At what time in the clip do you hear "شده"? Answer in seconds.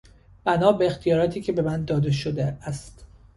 2.11-2.43